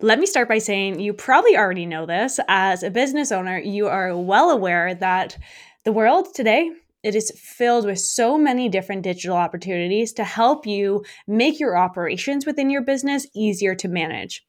[0.00, 2.38] Let me start by saying you probably already know this.
[2.46, 5.36] As a business owner, you are well aware that
[5.84, 6.70] the world today
[7.02, 12.46] it is filled with so many different digital opportunities to help you make your operations
[12.46, 14.46] within your business easier to manage.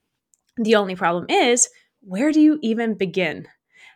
[0.58, 1.68] The only problem is,
[2.02, 3.47] where do you even begin?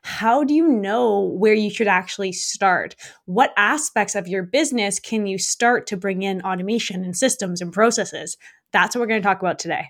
[0.02, 2.96] How do you know where you should actually start?
[3.26, 7.72] What aspects of your business can you start to bring in automation and systems and
[7.72, 8.38] processes?
[8.72, 9.90] That's what we're going to talk about today.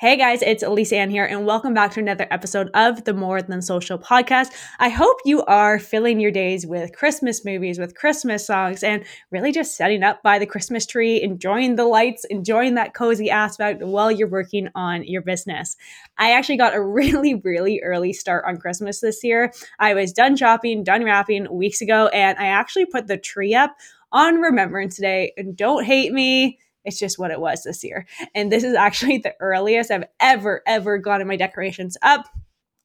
[0.00, 3.42] Hey guys, it's Lisa Ann here, and welcome back to another episode of the More
[3.42, 4.52] Than Social podcast.
[4.78, 9.50] I hope you are filling your days with Christmas movies, with Christmas songs, and really
[9.50, 14.12] just setting up by the Christmas tree, enjoying the lights, enjoying that cozy aspect while
[14.12, 15.76] you're working on your business.
[16.16, 19.52] I actually got a really, really early start on Christmas this year.
[19.80, 23.74] I was done shopping, done wrapping weeks ago, and I actually put the tree up
[24.12, 25.32] on Remembrance Day.
[25.36, 28.06] And don't hate me it's just what it was this year.
[28.34, 32.26] And this is actually the earliest I've ever, ever gotten my decorations up.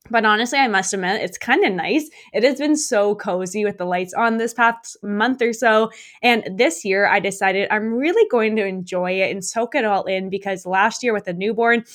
[0.10, 2.10] But honestly, I must admit, it's kind of nice.
[2.34, 5.92] It has been so cozy with the lights on this past month or so.
[6.22, 10.04] And this year, I decided I'm really going to enjoy it and soak it all
[10.04, 11.86] in because last year with a newborn,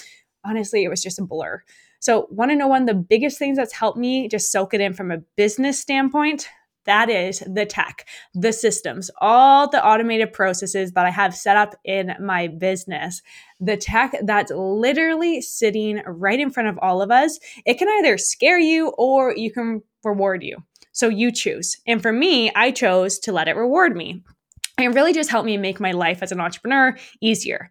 [0.42, 1.62] honestly, it was just a blur.
[2.00, 4.80] So, want to know one of the biggest things that's helped me just soak it
[4.80, 6.48] in from a business standpoint?
[6.88, 11.74] That is the tech, the systems, all the automated processes that I have set up
[11.84, 13.20] in my business.
[13.60, 17.38] The tech that's literally sitting right in front of all of us.
[17.66, 20.64] It can either scare you or you can reward you.
[20.92, 21.76] So you choose.
[21.86, 24.22] And for me, I chose to let it reward me.
[24.78, 27.70] And really just help me make my life as an entrepreneur easier.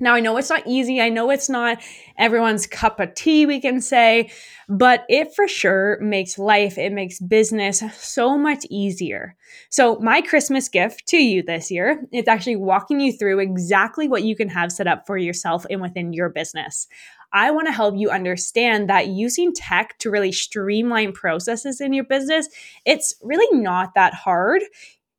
[0.00, 1.00] Now, I know it's not easy.
[1.00, 1.78] I know it's not
[2.18, 4.30] everyone's cup of tea, we can say,
[4.68, 9.36] but it for sure makes life, it makes business so much easier.
[9.68, 14.24] So, my Christmas gift to you this year is actually walking you through exactly what
[14.24, 16.88] you can have set up for yourself and within your business.
[17.34, 22.04] I want to help you understand that using tech to really streamline processes in your
[22.04, 22.48] business,
[22.84, 24.62] it's really not that hard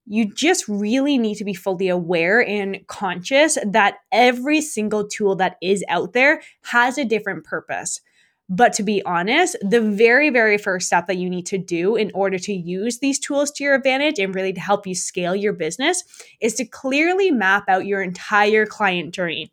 [0.06, 5.56] you just really need to be fully aware and conscious that every single tool that
[5.62, 8.02] is out there has a different purpose.
[8.50, 12.12] But to be honest, the very, very first step that you need to do in
[12.14, 15.54] order to use these tools to your advantage and really to help you scale your
[15.54, 16.04] business
[16.42, 19.53] is to clearly map out your entire client journey.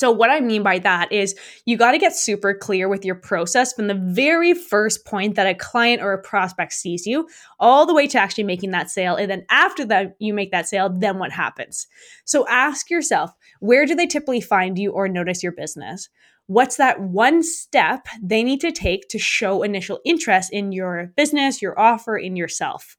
[0.00, 1.34] So, what I mean by that is
[1.66, 5.46] you got to get super clear with your process from the very first point that
[5.46, 7.28] a client or a prospect sees you,
[7.58, 9.14] all the way to actually making that sale.
[9.14, 11.86] And then after that, you make that sale, then what happens?
[12.24, 16.08] So, ask yourself where do they typically find you or notice your business?
[16.46, 21.60] What's that one step they need to take to show initial interest in your business,
[21.60, 22.96] your offer, in yourself?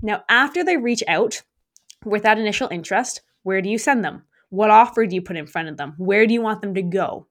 [0.00, 1.42] Now, after they reach out
[2.02, 4.22] with that initial interest, where do you send them?
[4.54, 5.94] What offer do you put in front of them?
[5.98, 7.26] Where do you want them to go?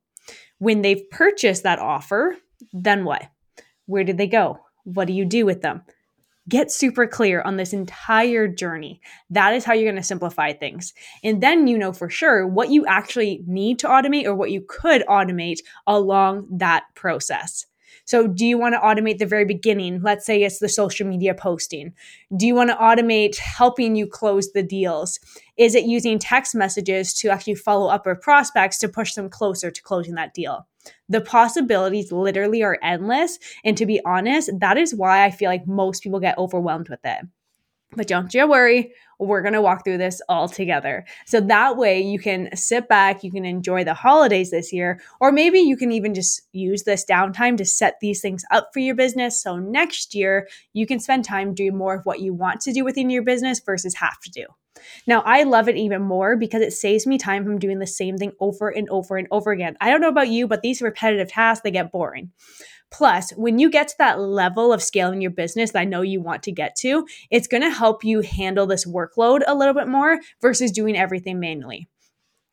[0.57, 2.35] When they've purchased that offer,
[2.73, 3.23] then what?
[3.85, 4.59] Where did they go?
[4.83, 5.83] What do you do with them?
[6.49, 8.99] Get super clear on this entire journey.
[9.29, 10.93] That is how you're going to simplify things.
[11.23, 14.65] And then you know for sure what you actually need to automate or what you
[14.67, 17.65] could automate along that process.
[18.05, 20.01] So, do you want to automate the very beginning?
[20.01, 21.93] Let's say it's the social media posting.
[22.35, 25.19] Do you want to automate helping you close the deals?
[25.57, 29.71] Is it using text messages to actually follow up with prospects to push them closer
[29.71, 30.67] to closing that deal?
[31.07, 33.39] The possibilities literally are endless.
[33.63, 36.99] And to be honest, that is why I feel like most people get overwhelmed with
[37.05, 37.25] it.
[37.95, 38.91] But don't you worry,
[39.23, 41.05] we're going to walk through this all together.
[41.25, 45.31] So that way you can sit back, you can enjoy the holidays this year, or
[45.31, 48.95] maybe you can even just use this downtime to set these things up for your
[48.95, 49.41] business.
[49.41, 52.83] So next year you can spend time doing more of what you want to do
[52.83, 54.45] within your business versus have to do.
[55.07, 58.17] Now, I love it even more because it saves me time from doing the same
[58.17, 59.77] thing over and over and over again.
[59.79, 62.31] I don't know about you, but these repetitive tasks, they get boring.
[62.93, 66.21] Plus, when you get to that level of scaling your business that I know you
[66.21, 69.87] want to get to, it's going to help you handle this workload a little bit
[69.87, 71.89] more versus doing everything manually.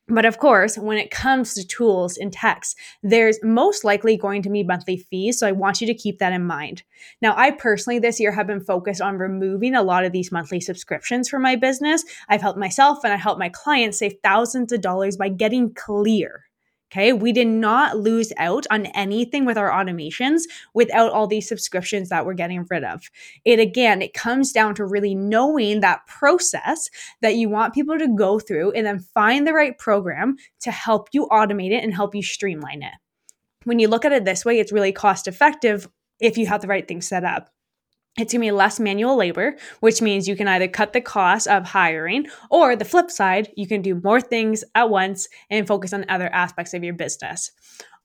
[0.07, 4.49] But of course, when it comes to tools and techs, there's most likely going to
[4.49, 5.37] be monthly fees.
[5.37, 6.81] So I want you to keep that in mind.
[7.21, 10.59] Now, I personally this year have been focused on removing a lot of these monthly
[10.59, 12.03] subscriptions for my business.
[12.27, 16.45] I've helped myself and I help my clients save thousands of dollars by getting clear
[16.91, 17.13] Okay.
[17.13, 20.41] We did not lose out on anything with our automations
[20.73, 23.09] without all these subscriptions that we're getting rid of.
[23.45, 26.89] It again, it comes down to really knowing that process
[27.21, 31.07] that you want people to go through and then find the right program to help
[31.13, 32.93] you automate it and help you streamline it.
[33.63, 35.87] When you look at it this way, it's really cost effective
[36.19, 37.49] if you have the right things set up
[38.17, 41.47] it's going to be less manual labor, which means you can either cut the cost
[41.47, 45.93] of hiring or the flip side, you can do more things at once and focus
[45.93, 47.51] on other aspects of your business.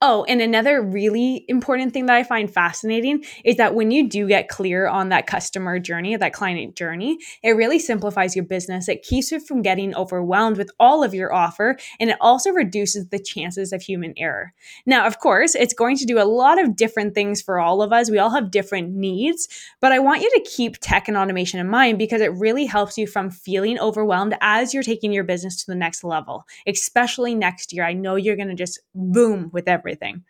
[0.03, 4.29] Oh, and another really important thing that I find fascinating is that when you do
[4.29, 8.91] get clear on that customer journey, that client journey, it really simplifies your business.
[8.91, 13.09] It keeps you from getting overwhelmed with all of your offer, and it also reduces
[13.09, 14.53] the chances of human error.
[14.85, 17.91] Now, of course, it's going to do a lot of different things for all of
[17.91, 18.11] us.
[18.11, 19.49] We all have different needs,
[19.81, 22.99] but I want you to keep tech and automation in mind because it really helps
[22.99, 27.73] you from feeling overwhelmed as you're taking your business to the next level, especially next
[27.73, 27.87] year.
[27.87, 30.25] I know you're going to just boom with everything everything.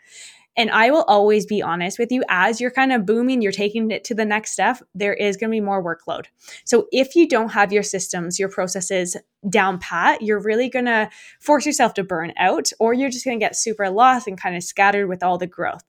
[0.59, 3.91] And I will always be honest with you as you're kind of booming, you're taking
[3.91, 6.27] it to the next step, there is going to be more workload.
[6.65, 9.17] So if you don't have your systems, your processes
[9.51, 11.11] down pat, you're really going to
[11.41, 14.57] force yourself to burn out or you're just going to get super lost and kind
[14.57, 15.85] of scattered with all the growth.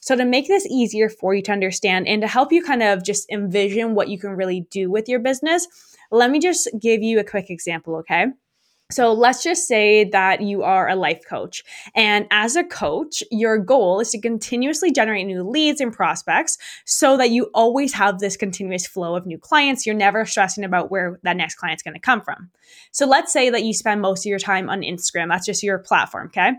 [0.00, 3.02] So, to make this easier for you to understand and to help you kind of
[3.02, 5.66] just envision what you can really do with your business,
[6.12, 8.26] let me just give you a quick example, okay?
[8.90, 11.64] So let's just say that you are a life coach.
[11.96, 17.16] And as a coach, your goal is to continuously generate new leads and prospects so
[17.16, 19.86] that you always have this continuous flow of new clients.
[19.86, 22.48] You're never stressing about where that next client's going to come from.
[22.92, 25.30] So let's say that you spend most of your time on Instagram.
[25.30, 26.52] That's just your platform, okay?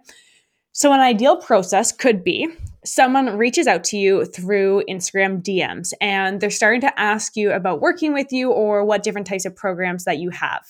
[0.73, 2.49] So, an ideal process could be
[2.87, 7.81] someone reaches out to you through Instagram DMs and they're starting to ask you about
[7.81, 10.63] working with you or what different types of programs that you have.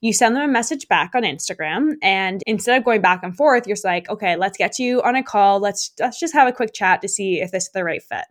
[0.00, 3.66] You send them a message back on Instagram and instead of going back and forth,
[3.66, 5.58] you're like, okay, let's get you on a call.
[5.60, 8.24] Let's let's just have a quick chat to see if this is the right fit.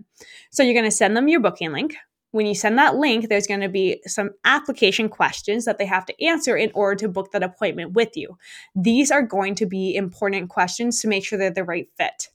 [0.51, 1.95] So you're going to send them your booking link
[2.31, 6.05] when you send that link, there's going to be some application questions that they have
[6.05, 8.37] to answer in order to book that appointment with you.
[8.75, 12.27] These are going to be important questions to make sure they're the right fit.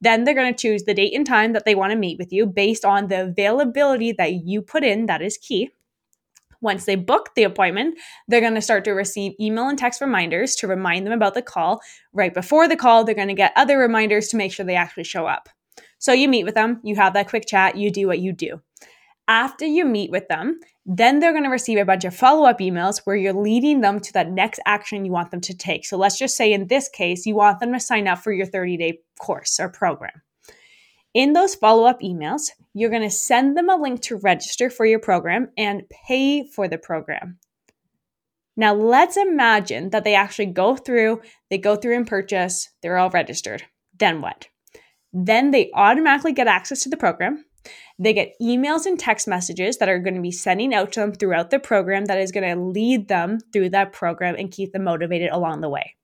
[0.00, 2.32] Then they're going to choose the date and time that they want to meet with
[2.32, 5.06] you based on the availability that you put in.
[5.06, 5.70] That is key.
[6.62, 7.98] Once they book the appointment,
[8.28, 11.42] they're going to start to receive email and text reminders to remind them about the
[11.42, 11.80] call.
[12.12, 15.04] Right before the call, they're going to get other reminders to make sure they actually
[15.04, 15.48] show up.
[15.98, 18.60] So you meet with them, you have that quick chat, you do what you do
[19.30, 22.58] after you meet with them, then they're going to receive a bunch of follow up
[22.58, 25.86] emails where you're leading them to that next action you want them to take.
[25.86, 28.44] So let's just say in this case, you want them to sign up for your
[28.44, 30.20] 30 day course or program.
[31.14, 34.84] In those follow up emails, you're going to send them a link to register for
[34.84, 37.38] your program and pay for the program.
[38.56, 43.10] Now, let's imagine that they actually go through, they go through and purchase, they're all
[43.10, 43.62] registered.
[43.96, 44.48] Then what?
[45.12, 47.44] Then they automatically get access to the program.
[47.98, 51.12] They get emails and text messages that are going to be sending out to them
[51.12, 54.84] throughout the program that is going to lead them through that program and keep them
[54.84, 55.96] motivated along the way.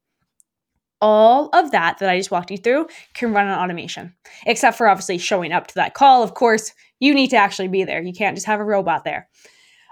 [1.00, 4.14] All of that that I just walked you through can run on automation,
[4.47, 6.23] except for obviously showing up to that call.
[6.23, 8.03] Of course, you need to actually be there.
[8.03, 9.29] You can't just have a robot there.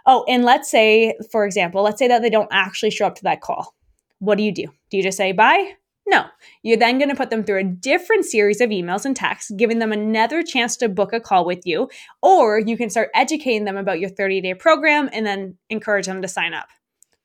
[0.07, 3.23] Oh, and let's say, for example, let's say that they don't actually show up to
[3.25, 3.75] that call.
[4.19, 4.67] What do you do?
[4.91, 5.75] Do you just say bye?
[6.07, 6.27] No,
[6.63, 9.79] you're then going to put them through a different series of emails and texts, giving
[9.79, 11.89] them another chance to book a call with you,
[12.23, 16.21] or you can start educating them about your 30 day program and then encourage them
[16.21, 16.69] to sign up.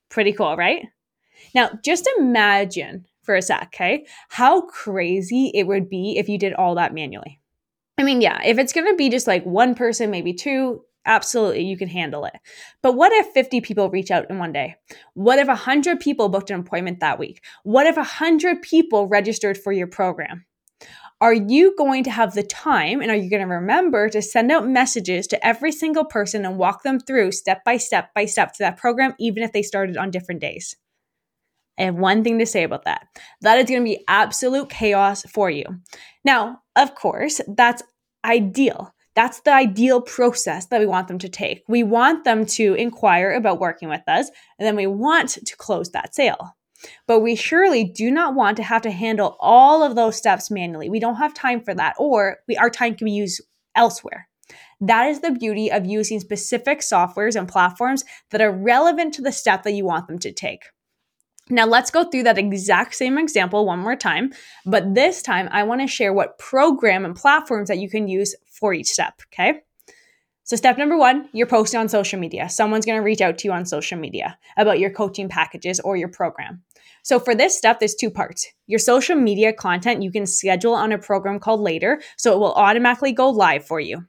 [0.09, 0.85] Pretty cool, right?
[1.53, 6.53] Now, just imagine for a sec, okay, how crazy it would be if you did
[6.53, 7.39] all that manually.
[7.97, 11.63] I mean, yeah, if it's going to be just like one person, maybe two, absolutely
[11.63, 12.33] you can handle it.
[12.81, 14.75] But what if 50 people reach out in one day?
[15.13, 17.43] What if 100 people booked an appointment that week?
[17.63, 20.45] What if 100 people registered for your program?
[21.21, 24.51] Are you going to have the time and are you going to remember to send
[24.51, 28.53] out messages to every single person and walk them through step by step by step
[28.53, 30.77] to that program, even if they started on different days?
[31.77, 33.07] I have one thing to say about that.
[33.41, 35.63] That is going to be absolute chaos for you.
[36.23, 37.83] Now, of course, that's
[38.23, 38.93] ideal.
[39.19, 41.65] That's the ideal process that we want them to take.
[41.67, 45.91] We want them to inquire about working with us, and then we want to close
[45.91, 46.55] that sale.
[47.05, 50.89] But we surely do not want to have to handle all of those steps manually.
[50.89, 53.41] We don't have time for that, or we, our time can be used
[53.75, 54.29] elsewhere.
[54.79, 59.33] That is the beauty of using specific softwares and platforms that are relevant to the
[59.33, 60.63] step that you want them to take.
[61.51, 64.33] Now, let's go through that exact same example one more time,
[64.65, 68.35] but this time I want to share what program and platforms that you can use
[68.59, 69.61] for each step, okay?
[70.43, 72.49] So, step number one, you're posting on social media.
[72.49, 75.95] Someone's going to reach out to you on social media about your coaching packages or
[75.95, 76.63] your program.
[77.03, 78.47] So, for this step, there's two parts.
[78.65, 82.53] Your social media content you can schedule on a program called Later, so it will
[82.53, 84.05] automatically go live for you.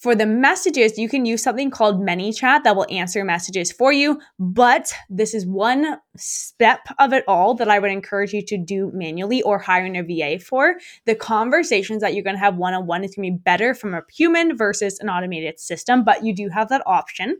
[0.00, 4.18] For the messages, you can use something called ManyChat that will answer messages for you.
[4.38, 8.90] But this is one step of it all that I would encourage you to do
[8.94, 10.76] manually or hiring a VA for.
[11.04, 13.74] The conversations that you're going to have one on one is going to be better
[13.74, 17.38] from a human versus an automated system, but you do have that option.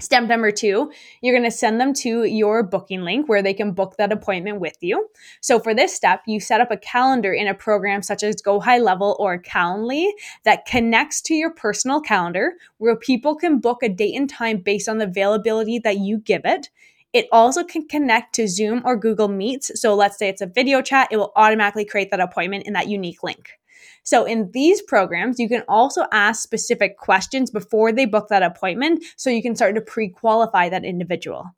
[0.00, 0.90] Step number two,
[1.20, 4.60] you're going to send them to your booking link where they can book that appointment
[4.60, 5.08] with you.
[5.40, 8.60] So for this step, you set up a calendar in a program such as Go
[8.60, 10.10] High Level or Calendly
[10.44, 14.88] that connects to your personal calendar where people can book a date and time based
[14.88, 16.70] on the availability that you give it.
[17.12, 19.80] It also can connect to Zoom or Google Meets.
[19.80, 22.88] So let's say it's a video chat, it will automatically create that appointment in that
[22.88, 23.58] unique link.
[24.02, 29.04] So in these programs, you can also ask specific questions before they book that appointment
[29.16, 31.50] so you can start to pre qualify that individual.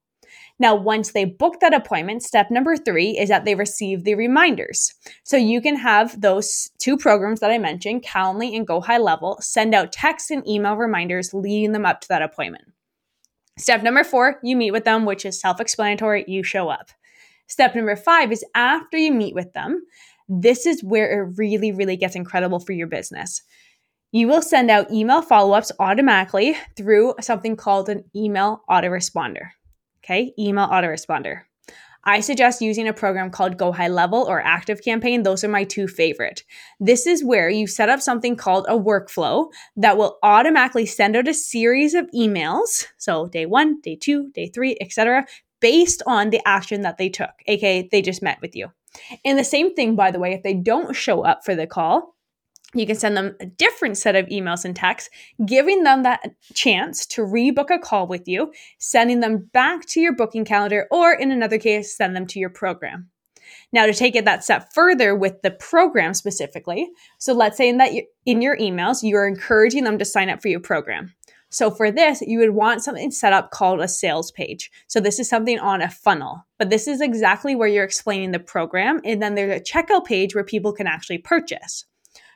[0.59, 4.95] Now, once they book that appointment, step number three is that they receive the reminders.
[5.25, 9.39] So you can have those two programs that I mentioned, Calendly and Go High Level,
[9.41, 12.65] send out text and email reminders leading them up to that appointment.
[13.59, 16.91] Step number four, you meet with them, which is self explanatory, you show up.
[17.49, 19.83] Step number five is after you meet with them,
[20.41, 23.43] this is where it really, really gets incredible for your business.
[24.13, 29.51] You will send out email follow ups automatically through something called an email autoresponder.
[30.05, 31.43] Okay, email autoresponder.
[32.05, 35.23] I suggest using a program called Go High Level or Active Campaign.
[35.23, 36.43] Those are my two favorite.
[36.81, 41.29] This is where you set up something called a workflow that will automatically send out
[41.29, 42.87] a series of emails.
[42.99, 45.25] So day one, day two, day three, etc.,
[45.61, 48.73] based on the action that they took, aka they just met with you.
[49.25, 52.15] And the same thing, by the way, if they don't show up for the call,
[52.75, 55.11] you can send them a different set of emails and texts,
[55.45, 60.15] giving them that chance to rebook a call with you, sending them back to your
[60.15, 63.11] booking calendar, or in another case, send them to your program.
[63.73, 67.79] Now, to take it that step further with the program specifically, so let's say in
[67.79, 67.93] that
[68.25, 71.15] in your emails, you are encouraging them to sign up for your program.
[71.53, 74.71] So for this, you would want something set up called a sales page.
[74.87, 78.39] So this is something on a funnel, but this is exactly where you're explaining the
[78.39, 79.03] program.
[79.05, 81.85] And then there's a checkout page where people can actually purchase.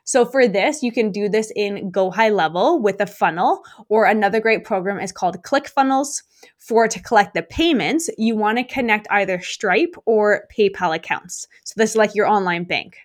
[0.05, 4.05] So for this, you can do this in Go High Level with a funnel, or
[4.05, 6.23] another great program is called ClickFunnels.
[6.59, 11.49] For to collect the payments, you want to connect either Stripe or PayPal accounts.
[11.65, 12.99] So this is like your online bank.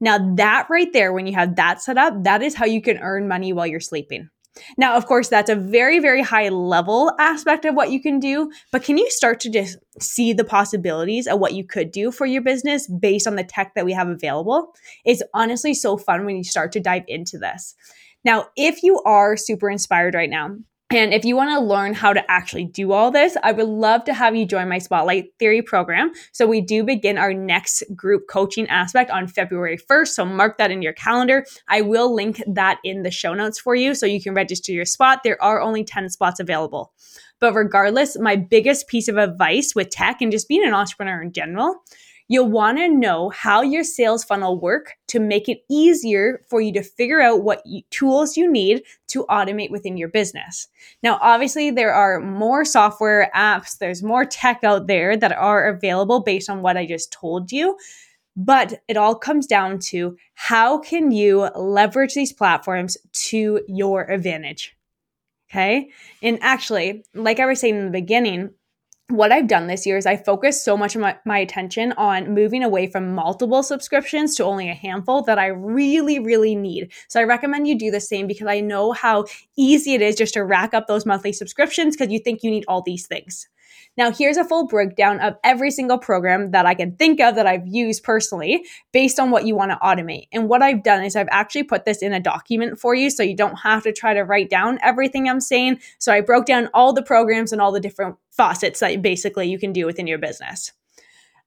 [0.00, 2.98] Now that right there, when you have that set up, that is how you can
[2.98, 4.30] earn money while you're sleeping.
[4.76, 8.50] Now, of course, that's a very, very high level aspect of what you can do,
[8.70, 12.26] but can you start to just see the possibilities of what you could do for
[12.26, 14.74] your business based on the tech that we have available?
[15.04, 17.74] It's honestly so fun when you start to dive into this.
[18.24, 20.56] Now, if you are super inspired right now,
[20.94, 24.04] and if you want to learn how to actually do all this, I would love
[24.04, 26.12] to have you join my Spotlight Theory program.
[26.32, 30.08] So we do begin our next group coaching aspect on February 1st.
[30.08, 31.46] So mark that in your calendar.
[31.68, 34.84] I will link that in the show notes for you so you can register your
[34.84, 35.20] spot.
[35.24, 36.92] There are only 10 spots available.
[37.40, 41.32] But regardless, my biggest piece of advice with tech and just being an entrepreneur in
[41.32, 41.82] general
[42.32, 46.72] You'll want to know how your sales funnel work to make it easier for you
[46.72, 50.66] to figure out what tools you need to automate within your business.
[51.02, 56.20] Now, obviously, there are more software apps, there's more tech out there that are available
[56.20, 57.76] based on what I just told you.
[58.34, 62.96] But it all comes down to how can you leverage these platforms
[63.28, 64.74] to your advantage?
[65.50, 65.90] Okay.
[66.22, 68.54] And actually, like I was saying in the beginning,
[69.08, 72.32] what I've done this year is I focused so much of my, my, attention on
[72.32, 76.90] moving away from multiple subscriptions to only a handful that I really, really need.
[77.08, 80.34] So I recommend you do the same because I know how easy it is just
[80.34, 83.48] to rack up those monthly subscriptions because you think you need all these things.
[83.96, 87.46] Now, here's a full breakdown of every single program that I can think of that
[87.46, 90.28] I've used personally based on what you want to automate.
[90.32, 93.22] And what I've done is I've actually put this in a document for you so
[93.22, 95.80] you don't have to try to write down everything I'm saying.
[95.98, 99.58] So I broke down all the programs and all the different faucets that basically you
[99.58, 100.72] can do within your business.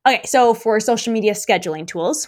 [0.08, 2.28] Okay, so for social media scheduling tools,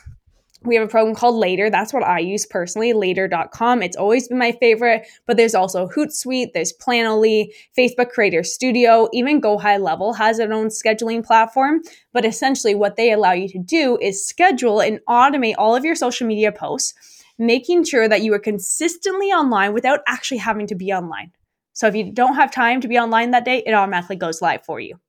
[0.63, 1.69] we have a program called Later.
[1.69, 3.83] That's what I use personally, later.com.
[3.83, 7.47] It's always been my favorite, but there's also Hootsuite, there's Planoly,
[7.77, 11.81] Facebook Creator Studio, even Go High Level has its own scheduling platform.
[12.13, 15.95] But essentially, what they allow you to do is schedule and automate all of your
[15.95, 16.93] social media posts,
[17.37, 21.31] making sure that you are consistently online without actually having to be online.
[21.73, 24.65] So if you don't have time to be online that day, it automatically goes live
[24.65, 24.99] for you.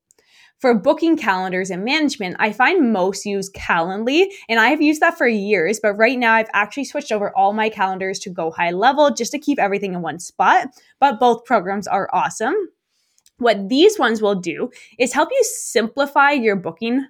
[0.59, 5.17] For booking calendars and management, I find most use Calendly, and I have used that
[5.17, 8.73] for years, but right now I've actually switched over all my calendars to go high
[8.73, 10.69] level just to keep everything in one spot.
[10.99, 12.57] But both programs are awesome.
[13.39, 17.07] What these ones will do is help you simplify your booking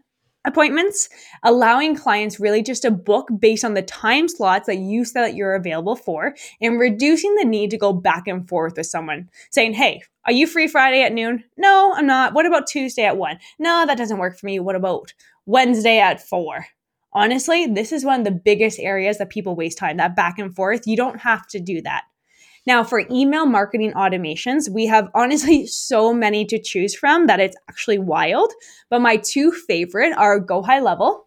[0.49, 1.09] appointments,
[1.45, 5.35] allowing clients really just to book based on the time slots that you said that
[5.35, 9.75] you're available for, and reducing the need to go back and forth with someone saying,
[9.75, 11.45] Hey, are you free Friday at noon?
[11.57, 12.35] No, I'm not.
[12.35, 13.39] What about Tuesday at one?
[13.59, 14.59] No, that doesn't work for me.
[14.59, 15.15] What about
[15.47, 16.67] Wednesday at four?
[17.13, 20.55] Honestly, this is one of the biggest areas that people waste time, that back and
[20.55, 20.87] forth.
[20.87, 22.05] You don't have to do that.
[22.69, 27.57] Now, for email marketing automations, we have honestly so many to choose from that it's
[27.67, 28.53] actually wild.
[28.91, 31.27] But my two favorite are Go High Level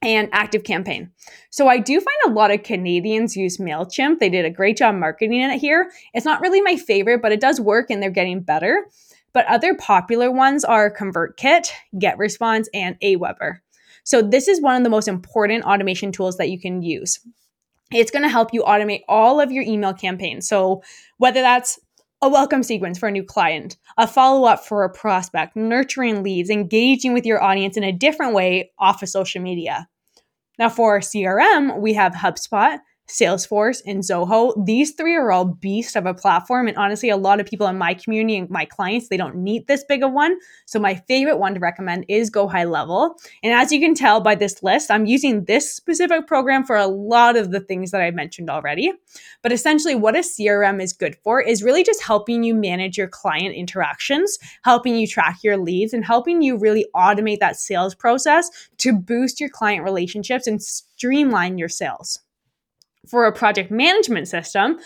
[0.00, 1.10] and Active Campaign.
[1.50, 4.20] So I do find a lot of Canadians use MailChimp.
[4.20, 5.90] They did a great job marketing it here.
[6.14, 8.86] It's not really my favorite, but it does work and they're getting better.
[9.32, 13.58] But other popular ones are ConvertKit, GetResponse, and Aweber.
[14.04, 17.18] So this is one of the most important automation tools that you can use
[17.92, 20.48] it's going to help you automate all of your email campaigns.
[20.48, 20.82] So,
[21.18, 21.78] whether that's
[22.22, 26.50] a welcome sequence for a new client, a follow up for a prospect, nurturing leads,
[26.50, 29.86] engaging with your audience in a different way off of social media.
[30.58, 34.52] Now, for CRM, we have HubSpot, Salesforce, and Zoho.
[34.64, 36.68] These three are all beasts of a platform.
[36.68, 39.66] And honestly, a lot of people in my community and my clients, they don't need
[39.66, 40.36] this big of one.
[40.66, 43.16] So my favorite one to recommend is Go High Level.
[43.42, 46.86] And as you can tell by this list, I'm using this specific program for a
[46.86, 48.92] lot of the things that I mentioned already.
[49.42, 53.08] But essentially, what a CRM is good for is really just helping you manage your
[53.08, 58.50] client interactions, helping you track your leads, and helping you really automate that sales process
[58.78, 62.20] to boost your client relationships and streamline your sales
[63.06, 64.78] for a project management system,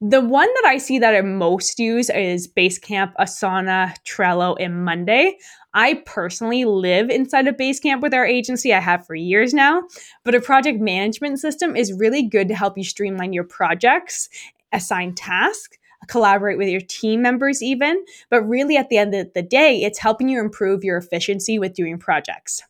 [0.00, 5.38] the one that I see that I most use is Basecamp, Asana, Trello, and Monday.
[5.72, 8.74] I personally live inside of Basecamp with our agency.
[8.74, 9.82] I have for years now.
[10.22, 14.28] But a project management system is really good to help you streamline your projects,
[14.70, 15.78] assign tasks,
[16.08, 18.04] collaborate with your team members, even.
[18.28, 21.74] But really, at the end of the day, it's helping you improve your efficiency with
[21.74, 22.62] doing projects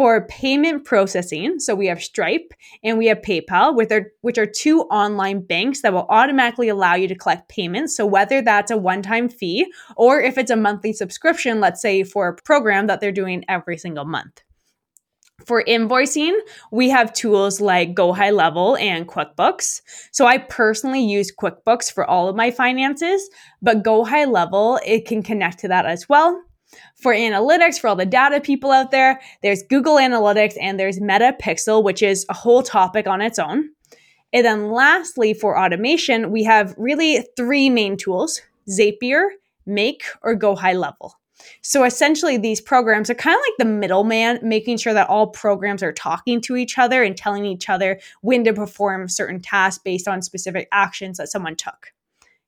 [0.00, 1.60] for payment processing.
[1.60, 5.82] So we have Stripe and we have PayPal, which are, which are two online banks
[5.82, 7.98] that will automatically allow you to collect payments.
[7.98, 12.02] So whether that's a one time fee or if it's a monthly subscription, let's say
[12.02, 14.42] for a program that they're doing every single month.
[15.44, 16.34] For invoicing,
[16.72, 19.82] we have tools like Go High Level and QuickBooks.
[20.12, 23.28] So I personally use QuickBooks for all of my finances,
[23.60, 26.42] but Go High Level, it can connect to that as well.
[26.96, 31.36] For analytics, for all the data people out there, there's Google Analytics and there's Meta
[31.40, 33.70] Pixel, which is a whole topic on its own.
[34.32, 39.28] And then lastly, for automation, we have really three main tools Zapier,
[39.66, 41.14] Make, or Go High Level.
[41.62, 45.82] So essentially, these programs are kind of like the middleman, making sure that all programs
[45.82, 50.06] are talking to each other and telling each other when to perform certain tasks based
[50.06, 51.92] on specific actions that someone took.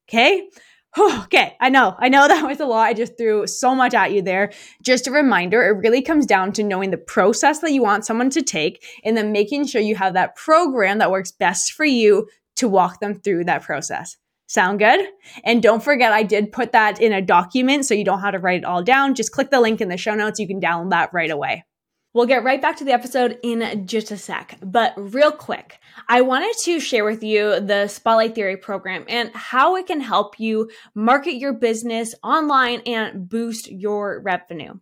[0.09, 0.49] Okay.
[0.99, 2.87] okay, I know, I know that was a lot.
[2.87, 4.53] I just threw so much at you there.
[4.83, 8.31] Just a reminder, it really comes down to knowing the process that you want someone
[8.31, 12.29] to take and then making sure you have that program that works best for you
[12.57, 14.17] to walk them through that process.
[14.47, 15.09] Sound good?
[15.45, 18.39] And don't forget, I did put that in a document so you don't have to
[18.39, 19.15] write it all down.
[19.15, 20.39] Just click the link in the show notes.
[20.39, 21.65] You can download that right away.
[22.15, 24.59] We'll get right back to the episode in just a sec.
[24.63, 29.77] But real quick, I wanted to share with you the Spotlight Theory program and how
[29.77, 34.75] it can help you market your business online and boost your revenue.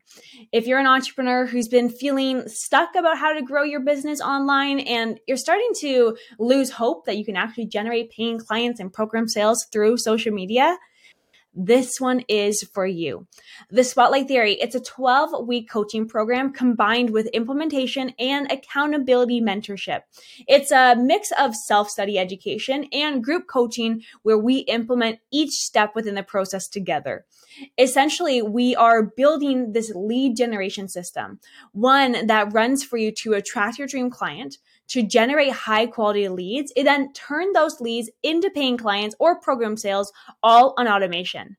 [0.51, 4.81] If you're an entrepreneur who's been feeling stuck about how to grow your business online
[4.81, 9.29] and you're starting to lose hope that you can actually generate paying clients and program
[9.29, 10.77] sales through social media,
[11.53, 13.27] this one is for you.
[13.71, 20.03] The Spotlight Theory, it's a 12 week coaching program combined with implementation and accountability mentorship.
[20.47, 25.95] It's a mix of self study education and group coaching where we implement each step
[25.95, 27.27] within the process together.
[27.79, 31.41] Essentially, we are building this lead generation system,
[31.73, 34.59] one that runs for you to attract your dream client
[34.91, 39.77] to generate high quality leads, it then turn those leads into paying clients or program
[39.77, 41.50] sales all on automation.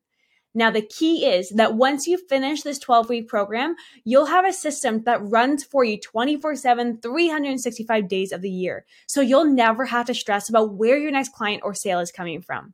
[0.54, 4.52] Now, the key is that once you finish this 12 week program, you'll have a
[4.52, 8.86] system that runs for you 24 7, 365 days of the year.
[9.08, 12.42] So you'll never have to stress about where your next client or sale is coming
[12.42, 12.74] from.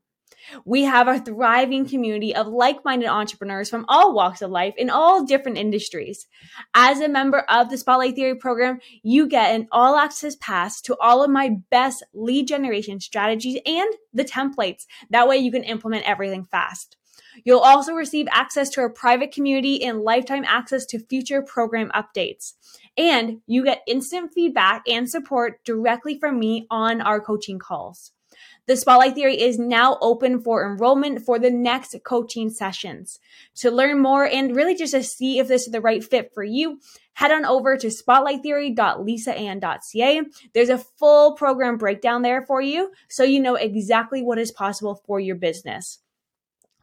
[0.66, 4.90] We have a thriving community of like minded entrepreneurs from all walks of life in
[4.90, 6.28] all different industries.
[6.74, 10.98] As a member of the Spotlight Theory program, you get an all access pass to
[11.00, 14.86] all of my best lead generation strategies and the templates.
[15.10, 16.97] That way you can implement everything fast.
[17.44, 22.54] You'll also receive access to our private community and lifetime access to future program updates.
[22.98, 28.12] And you get instant feedback and support directly from me on our coaching calls.
[28.68, 33.18] The Spotlight Theory is now open for enrollment for the next coaching sessions.
[33.56, 36.44] To learn more and really just to see if this is the right fit for
[36.44, 36.82] you,
[37.14, 40.22] head on over to spotlighttheory.lisaann.ca.
[40.54, 45.02] There's a full program breakdown there for you so you know exactly what is possible
[45.06, 46.00] for your business.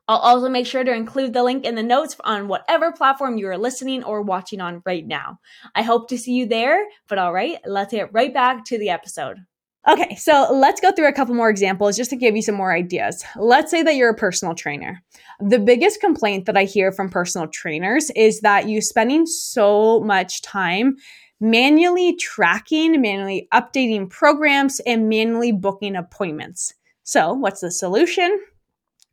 [0.07, 3.49] I'll also make sure to include the link in the notes on whatever platform you
[3.49, 5.38] are listening or watching on right now.
[5.75, 8.90] I hope to see you there, but all right, let's get right back to the
[8.90, 9.38] episode.
[9.87, 12.73] Okay, so let's go through a couple more examples just to give you some more
[12.73, 13.23] ideas.
[13.37, 15.03] Let's say that you're a personal trainer.
[15.40, 20.40] The biggest complaint that I hear from personal trainers is that you're spending so much
[20.40, 20.97] time
[21.38, 26.73] manually tracking, manually updating programs, and manually booking appointments.
[27.03, 28.40] So, what's the solution?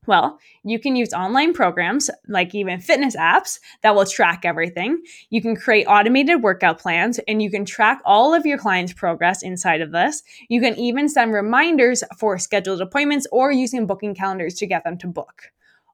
[0.07, 5.03] Well, you can use online programs like even fitness apps that will track everything.
[5.29, 9.43] You can create automated workout plans and you can track all of your clients' progress
[9.43, 10.23] inside of this.
[10.49, 14.97] You can even send reminders for scheduled appointments or using booking calendars to get them
[14.97, 15.51] to book.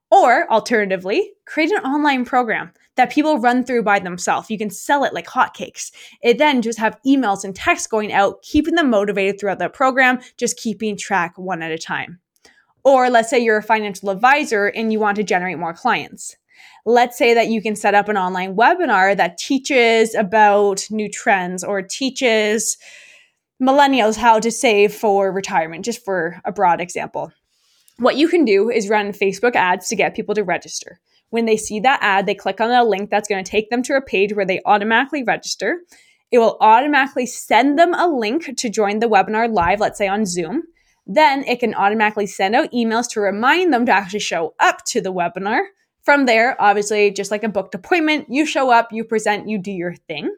[0.09, 4.49] Or alternatively, create an online program that people run through by themselves.
[4.49, 5.91] You can sell it like hotcakes.
[6.23, 10.19] It then just have emails and texts going out, keeping them motivated throughout the program,
[10.37, 12.21] just keeping track one at a time.
[12.87, 16.37] Or let's say you're a financial advisor and you want to generate more clients.
[16.85, 21.65] Let's say that you can set up an online webinar that teaches about new trends
[21.65, 22.77] or teaches
[23.61, 27.33] millennials how to save for retirement, just for a broad example.
[27.97, 31.01] What you can do is run Facebook ads to get people to register.
[31.29, 33.83] When they see that ad, they click on a link that's going to take them
[33.83, 35.81] to a page where they automatically register.
[36.31, 40.25] It will automatically send them a link to join the webinar live, let's say on
[40.25, 40.63] Zoom.
[41.07, 45.01] Then it can automatically send out emails to remind them to actually show up to
[45.01, 45.61] the webinar.
[46.03, 49.71] From there, obviously, just like a booked appointment, you show up, you present, you do
[49.71, 50.35] your thing.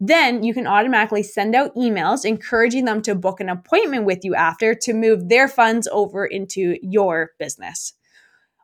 [0.00, 4.34] Then you can automatically send out emails encouraging them to book an appointment with you
[4.34, 7.94] after to move their funds over into your business.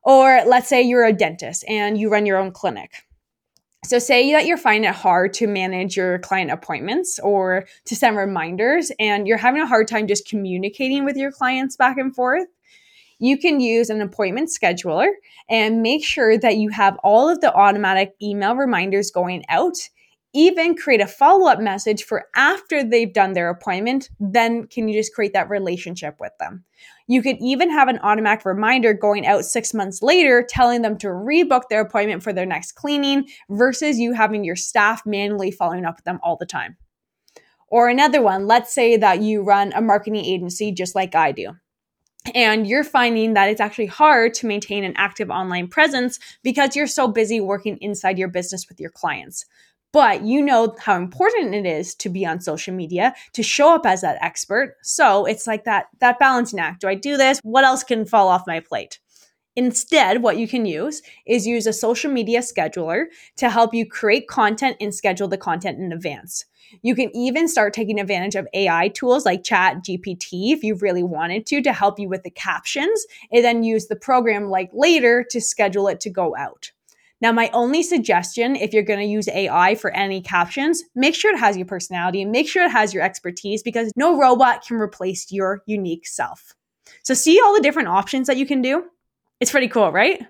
[0.03, 3.05] Or let's say you're a dentist and you run your own clinic.
[3.85, 8.17] So, say that you're finding it hard to manage your client appointments or to send
[8.17, 12.49] reminders, and you're having a hard time just communicating with your clients back and forth.
[13.21, 15.09] You can use an appointment scheduler
[15.49, 19.77] and make sure that you have all of the automatic email reminders going out
[20.35, 24.11] even create a follow up message for after they've done their appointment.
[24.21, 26.65] Then can you just create that relationship with them?
[27.07, 31.09] You could even have an automatic reminder going out six months later telling them to
[31.09, 35.97] rebook their appointment for their next cleaning versus you having your staff manually following up
[35.97, 36.77] with them all the time.
[37.69, 41.55] Or another one, let's say that you run a marketing agency just like I do
[42.35, 46.87] and you're finding that it's actually hard to maintain an active online presence because you're
[46.87, 49.45] so busy working inside your business with your clients
[49.93, 53.87] but you know how important it is to be on social media to show up
[53.87, 54.77] as that expert.
[54.83, 56.83] So it's like that that balancing act.
[56.83, 57.41] Do i do this?
[57.43, 58.99] What else can fall off my plate?
[59.57, 64.29] Instead what you can use is use a social media scheduler to help you create
[64.29, 66.45] content and schedule the content in advance.
[66.83, 71.03] You can even start taking advantage of AI tools like Chat GPT if you really
[71.03, 75.25] wanted to to help you with the captions, and then use the program like later
[75.31, 76.71] to schedule it to go out.
[77.21, 81.35] Now, my only suggestion if you're going to use AI for any captions, make sure
[81.35, 84.77] it has your personality and make sure it has your expertise because no robot can
[84.77, 86.55] replace your unique self.
[87.03, 88.85] So, see all the different options that you can do?
[89.41, 90.21] It's pretty cool, right?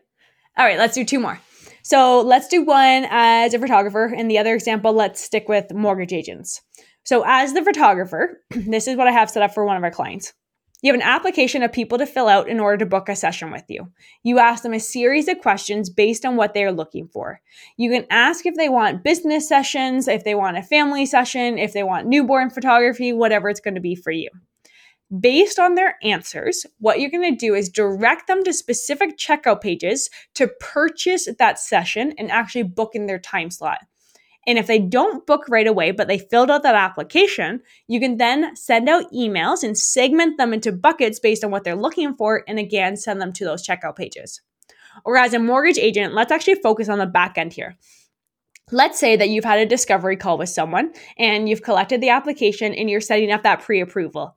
[0.57, 1.38] All right, let's do two more.
[1.83, 6.12] So, let's do one as a photographer, and the other example, let's stick with mortgage
[6.12, 6.62] agents.
[7.05, 9.90] So, as the photographer, this is what I have set up for one of our
[9.90, 10.33] clients.
[10.80, 13.50] You have an application of people to fill out in order to book a session
[13.50, 13.90] with you.
[14.22, 17.40] You ask them a series of questions based on what they are looking for.
[17.76, 21.72] You can ask if they want business sessions, if they want a family session, if
[21.72, 24.28] they want newborn photography, whatever it's going to be for you.
[25.20, 29.60] Based on their answers, what you're going to do is direct them to specific checkout
[29.60, 33.78] pages to purchase that session and actually book in their time slot.
[34.46, 38.16] And if they don't book right away, but they filled out that application, you can
[38.16, 42.44] then send out emails and segment them into buckets based on what they're looking for.
[42.48, 44.40] And again, send them to those checkout pages.
[45.05, 47.77] Or as a mortgage agent, let's actually focus on the back end here.
[48.70, 52.74] Let's say that you've had a discovery call with someone and you've collected the application
[52.74, 54.37] and you're setting up that pre approval.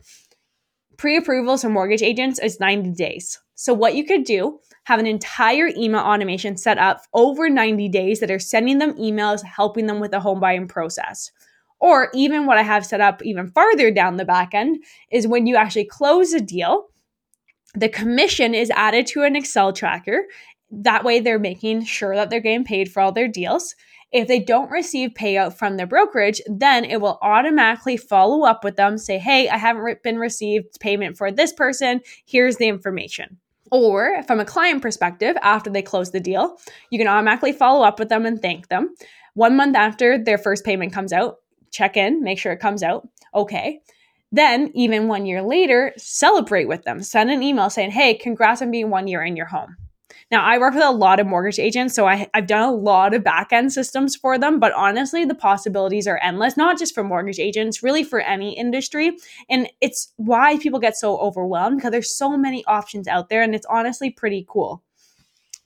[0.98, 3.40] Pre approvals for mortgage agents is 90 days.
[3.56, 8.20] So, what you could do have an entire email automation set up over 90 days
[8.20, 11.32] that are sending them emails, helping them with the home buying process.
[11.80, 15.48] Or even what I have set up even farther down the back end is when
[15.48, 16.88] you actually close a deal,
[17.74, 20.24] the commission is added to an Excel tracker
[20.70, 23.76] That way, they're making sure that they're getting paid for all their deals.
[24.14, 28.78] If they don't receive payout from their brokerage, then it will automatically follow up with
[28.78, 32.02] them, say, Hey, I haven't been received payment for this person.
[32.26, 33.41] Here's the information.
[33.72, 36.58] Or from a client perspective, after they close the deal,
[36.90, 38.94] you can automatically follow up with them and thank them.
[39.34, 41.38] One month after their first payment comes out,
[41.72, 43.08] check in, make sure it comes out.
[43.34, 43.80] Okay.
[44.34, 47.02] Then, even one year later, celebrate with them.
[47.02, 49.76] Send an email saying, Hey, congrats on being one year in your home.
[50.32, 53.14] Now, I work with a lot of mortgage agents, so I, have done a lot
[53.14, 57.04] of back end systems for them, but honestly, the possibilities are endless, not just for
[57.04, 59.18] mortgage agents, really for any industry.
[59.50, 63.54] And it's why people get so overwhelmed because there's so many options out there, and
[63.54, 64.84] it's honestly pretty cool.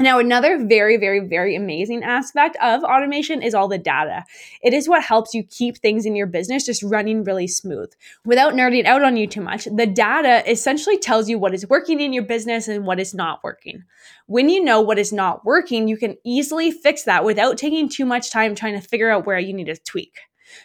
[0.02, 4.26] Now, another very, very, very amazing aspect of automation is all the data.
[4.62, 7.94] It is what helps you keep things in your business just running really smooth.
[8.26, 12.02] Without nerding out on you too much, the data essentially tells you what is working
[12.02, 13.86] in your business and what is not working.
[14.26, 18.06] When you know what is not working, you can easily fix that without taking too
[18.06, 20.18] much time trying to figure out where you need to tweak.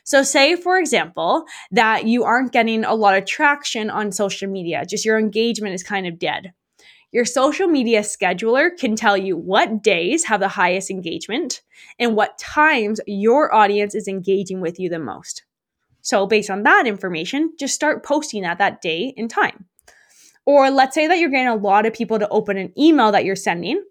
[0.03, 4.85] So, say for example, that you aren't getting a lot of traction on social media,
[4.85, 6.53] just your engagement is kind of dead.
[7.13, 11.61] Your social media scheduler can tell you what days have the highest engagement
[11.99, 15.45] and what times your audience is engaging with you the most.
[16.03, 19.67] So, based on that information, just start posting at that day and time.
[20.47, 23.25] Or let's say that you're getting a lot of people to open an email that
[23.25, 23.85] you're sending,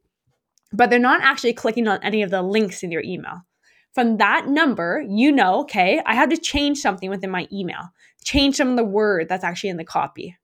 [0.72, 3.42] but they're not actually clicking on any of the links in your email.
[3.94, 7.90] From that number, you know, okay, I have to change something within my email,
[8.24, 10.38] change some of the word that's actually in the copy.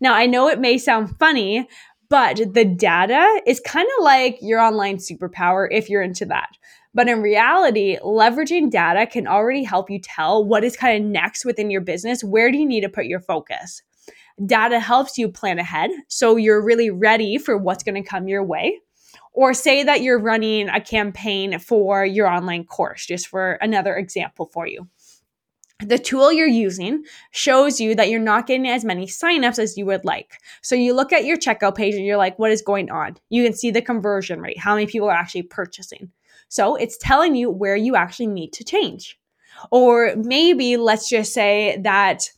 [0.00, 1.68] Now, I know it may sound funny,
[2.10, 6.50] but the data is kind of like your online superpower if you're into that.
[6.92, 11.44] But in reality, leveraging data can already help you tell what is kind of next
[11.44, 12.24] within your business.
[12.24, 13.82] Where do you need to put your focus?
[14.44, 15.90] Data helps you plan ahead.
[16.08, 18.80] So you're really ready for what's going to come your way.
[19.32, 24.50] Or say that you're running a campaign for your online course, just for another example
[24.52, 24.88] for you
[25.84, 29.86] the tool you're using shows you that you're not getting as many signups as you
[29.86, 30.34] would like.
[30.62, 33.16] So you look at your checkout page and you're like, what is going on?
[33.28, 36.10] You can see the conversion rate, how many people are actually purchasing.
[36.48, 39.18] So it's telling you where you actually need to change.
[39.70, 42.28] Or maybe let's just say that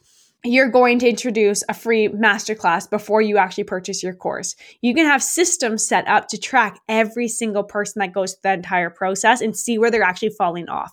[0.44, 4.56] you're going to introduce a free masterclass before you actually purchase your course.
[4.80, 8.54] You can have systems set up to track every single person that goes through the
[8.54, 10.92] entire process and see where they're actually falling off.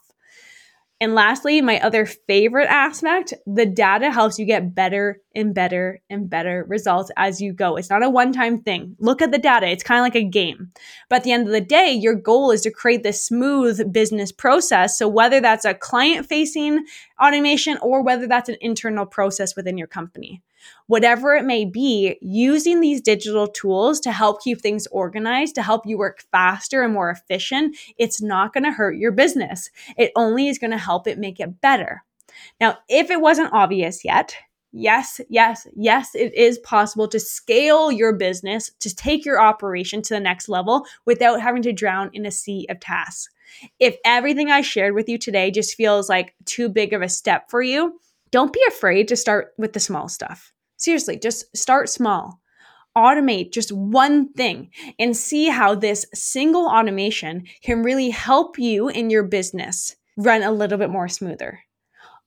[1.01, 6.29] And lastly, my other favorite aspect the data helps you get better and better and
[6.29, 7.77] better results as you go.
[7.77, 8.97] It's not a one time thing.
[8.99, 10.71] Look at the data, it's kind of like a game.
[11.09, 14.33] But at the end of the day, your goal is to create this smooth business
[14.33, 14.97] process.
[14.97, 16.85] So whether that's a client facing
[17.21, 20.41] automation or whether that's an internal process within your company
[20.87, 25.85] whatever it may be, using these digital tools to help keep things organized, to help
[25.85, 29.69] you work faster and more efficient, it's not going to hurt your business.
[29.97, 32.03] It only is going to help it make it better.
[32.59, 34.35] Now, if it wasn't obvious yet,
[34.71, 40.13] yes, yes, yes, it is possible to scale your business, to take your operation to
[40.13, 43.29] the next level without having to drown in a sea of tasks.
[43.79, 47.49] If everything I shared with you today just feels like too big of a step
[47.49, 47.99] for you,
[48.31, 50.51] don't be afraid to start with the small stuff.
[50.77, 52.41] Seriously, just start small.
[52.97, 59.09] Automate just one thing and see how this single automation can really help you in
[59.09, 61.61] your business run a little bit more smoother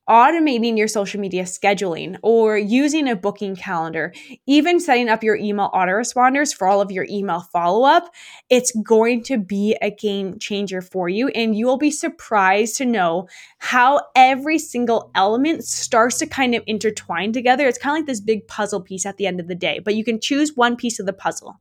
[0.08, 4.12] automating your social media scheduling or using a booking calendar,
[4.46, 8.12] even setting up your email autoresponders for all of your email follow up,
[8.50, 11.28] it's going to be a game changer for you.
[11.28, 16.64] And you will be surprised to know how every single element starts to kind of
[16.66, 17.66] intertwine together.
[17.66, 19.94] It's kind of like this big puzzle piece at the end of the day, but
[19.94, 21.58] you can choose one piece of the puzzle.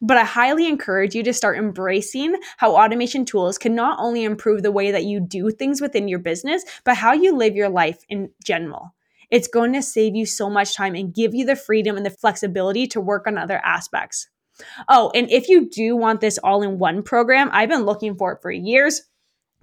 [0.00, 4.62] But I highly encourage you to start embracing how automation tools can not only improve
[4.62, 8.04] the way that you do things within your business, but how you live your life
[8.08, 8.94] in general.
[9.30, 12.10] It's going to save you so much time and give you the freedom and the
[12.10, 14.28] flexibility to work on other aspects.
[14.88, 18.32] Oh, and if you do want this all in one program, I've been looking for
[18.32, 19.02] it for years.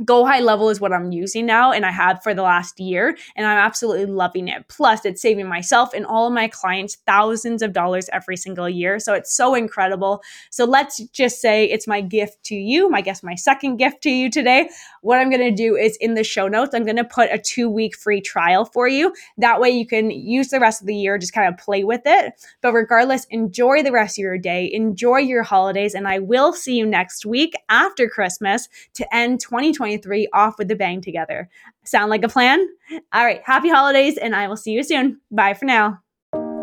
[0.05, 3.17] Go High Level is what I'm using now, and I have for the last year,
[3.35, 4.67] and I'm absolutely loving it.
[4.67, 8.99] Plus, it's saving myself and all of my clients thousands of dollars every single year.
[8.99, 10.21] So it's so incredible.
[10.51, 14.11] So let's just say it's my gift to you, I guess my second gift to
[14.11, 14.69] you today.
[15.01, 17.97] What I'm gonna do is in the show notes, I'm gonna put a two week
[17.97, 19.13] free trial for you.
[19.39, 22.01] That way you can use the rest of the year, just kind of play with
[22.05, 22.33] it.
[22.61, 26.75] But regardless, enjoy the rest of your day, enjoy your holidays, and I will see
[26.75, 29.86] you next week after Christmas to end 2020.
[29.87, 31.49] 2023 off with the bang together.
[31.85, 32.67] Sound like a plan?
[33.13, 35.19] All right, happy holidays, and I will see you soon.
[35.31, 35.99] Bye for now.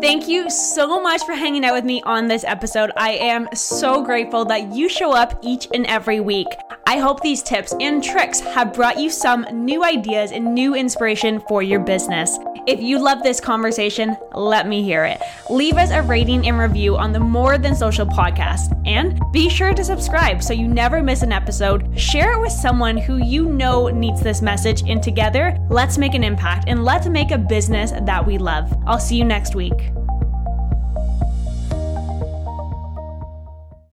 [0.01, 2.91] Thank you so much for hanging out with me on this episode.
[2.97, 6.47] I am so grateful that you show up each and every week.
[6.87, 11.39] I hope these tips and tricks have brought you some new ideas and new inspiration
[11.47, 12.37] for your business.
[12.67, 15.21] If you love this conversation, let me hear it.
[15.49, 18.79] Leave us a rating and review on the More Than Social podcast.
[18.87, 21.99] And be sure to subscribe so you never miss an episode.
[21.99, 24.83] Share it with someone who you know needs this message.
[24.87, 28.75] And together, let's make an impact and let's make a business that we love.
[28.85, 29.94] I'll see you next week.